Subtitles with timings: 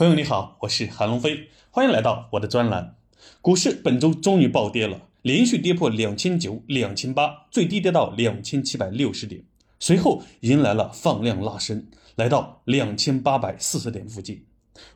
[0.00, 2.96] 朋友你好，我是韩龙飞，欢迎来到我的专栏。
[3.42, 9.42] 股市本周终于暴跌了，连续跌破两千九、两千八，最低跌到两千七百六十点，
[9.78, 14.42] 随后迎来了放量拉升，来到两千八百四十点附近。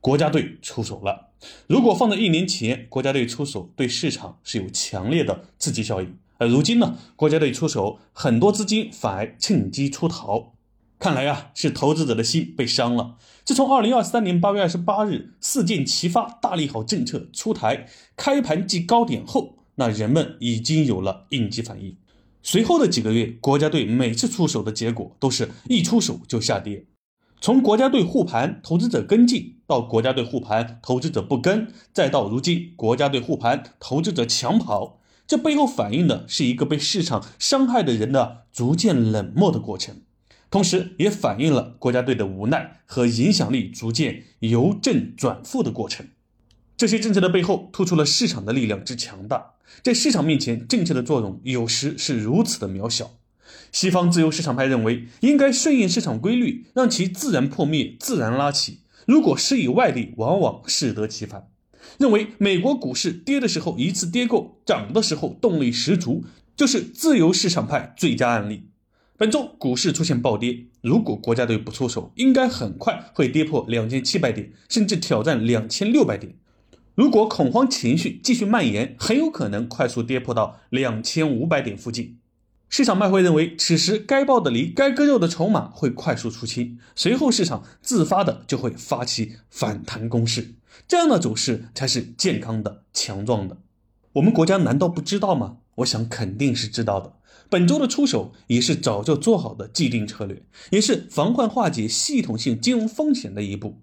[0.00, 1.28] 国家队出手了。
[1.66, 10.54] 如果放在一年前，国家队出手对市场是有强烈的刺激效应，而如今呢，国家队出手，很多资金反而趁机出逃。
[10.98, 13.16] 看来呀，是投资者的心被伤了。
[13.44, 17.86] 自从二零二三年八月二十八日四箭齐发大利好政策出台，
[18.16, 21.96] 开盘即高点后，那人们已经有了应激反应。
[22.42, 26.86] 随后的几个月，国家队每次出手的结果都是一出手就下跌。
[27.40, 40.00] 从国家队护盘，投资者跟进，到国家队护盘，投资者不跟，再到如今国家队护盘，投资者抢跑，这背后反映的是一个被市场伤害的人的逐渐冷漠的过程。
[40.56, 46.06] 同时，也反映了国家队的无奈和影响力逐渐由正转负的过程。
[46.78, 49.50] 这些政策的背后，突出了市场的力量之强大。
[49.82, 53.10] 在市场面前，政策的作用有时是如此的渺小。
[53.70, 58.80] 西方自由市场派认为，应该顺应市场规律，让其自然破灭、自然拉起。
[59.04, 61.48] 如果施以外力，往往适得其反。
[61.98, 66.24] 认为美国股市跌的时候一次跌够，涨的时候动力十足，
[66.56, 68.70] 就是自由市场派最佳案例。
[69.18, 76.34] 本周股市出现暴跌，如果国家队不出手，应该很快会跌破两千七百点，甚至挑战两千六百点。
[76.94, 82.18] 如果恐慌情绪继续蔓延，很有可能快速跌破到两千五百点附近。
[82.68, 93.56] 市场卖会认为，此时该爆的梨、该割肉的筹码会快速出清，随后市场自发的就会发起反弹攻势，这样的走势才是健康的、强壮的。
[94.14, 95.56] 我们国家难道不知道吗？
[95.76, 97.14] 我想肯定是知道的。
[97.48, 103.80] 本周的出手也是早就做好的既定策略，也是防范化解系统性金融风险的一步。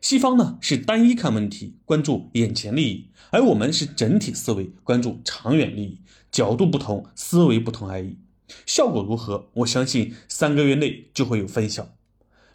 [0.00, 6.00] 西方呢是单一看问题，关注眼前利益，而我们是整体思维，关注长远利益。
[6.30, 8.18] 角度不同，思维不同而已。
[8.66, 9.48] 效果如何？
[9.54, 11.88] 我相信三个月内就会有分晓。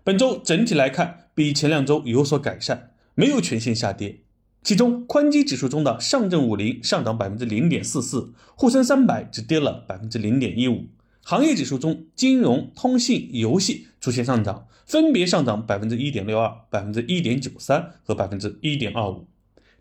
[0.04, 4.20] 本周整体来看，比前两周有所改善，没有全线下跌。
[4.64, 10.86] 其中，宽基指数中的上证五零上涨百分之零点四四，沪深三百只跌了百分之零点一五。
[11.24, 19.26] 行业指数中，金融、通信、游戏出现上涨，分别上涨百分之一点六二、百分之一点九三和百分之一点二五。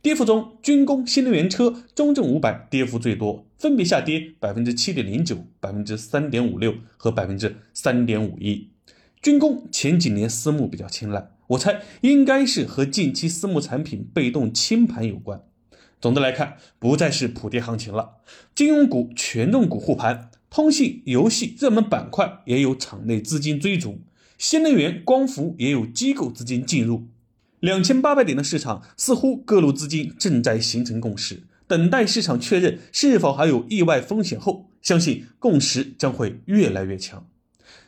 [0.01, 8.71] 跌幅中，军工、新能源车、中证五百跌幅最多，分别下跌百分之七点零九、百分之三点五六和百分之三点五一。
[9.21, 11.31] 军工前几年私募比较青睐。
[11.51, 15.43] 我猜应该是和近期私募产品被动清盘有关。
[16.01, 18.19] 总的来看，不再是普跌行情了。
[18.55, 24.01] 金融股、权重股护盘，通信、游戏热门板块也有场内资金追逐，
[24.39, 27.09] 新能源、光伏也有机构资金进入。
[27.59, 37.27] 两千八百点的市场，似乎各路资金正在形成共识，等待市场确认是否还有意外风险后，相信共识将会越来越强。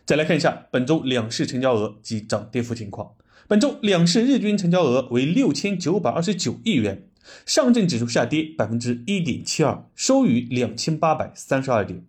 [0.05, 3.13] 再来看一下本周两市成交额及涨跌幅情况。
[3.53, 7.03] 本周两市日均成交额为六千九百二十九亿元，
[7.45, 12.07] 上证指数下跌百分之一点七二，收于两千八百三十二点。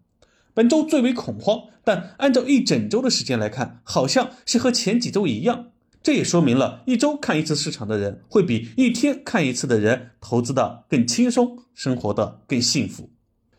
[0.54, 5.72] 本周最为恐慌，但按照一整周的时间来看，好像是和前几周一样。
[6.02, 13.10] 这也说明了一周看一次市场的人，会比一天看一次的人投资的更轻松，生活的更幸福。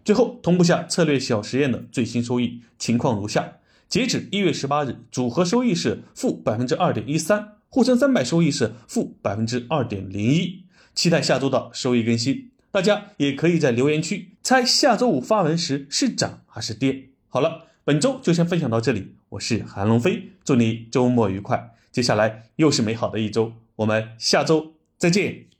[0.02, 3.58] 最后同步下策略小实验的最新收益情况如下：
[3.90, 7.53] 截止一月十八日，组合收益是负百分之二点一三。
[7.74, 10.62] 沪深三百收益是负百分之二点零一，
[10.94, 12.52] 期待下周的收益更新。
[12.70, 17.08] 大家也可以在留言区猜下周五发文时是涨还是跌。
[17.28, 21.74] 好了，本周就先分享到这里，我是韩龙飞，祝你周末愉快。
[21.90, 25.53] 接下来又是美好的一周，我们下周再见。